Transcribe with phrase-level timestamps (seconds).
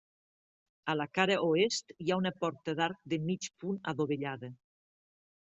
[0.93, 4.53] A la cara oest hi ha una porta d'arc de mig punt adovellada.